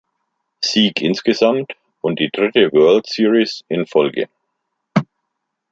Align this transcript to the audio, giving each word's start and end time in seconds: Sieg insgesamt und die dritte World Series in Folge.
Sieg 0.63 0.99
insgesamt 1.03 1.75
und 2.01 2.17
die 2.19 2.31
dritte 2.31 2.71
World 2.71 3.05
Series 3.05 3.63
in 3.67 3.85
Folge. 3.85 4.27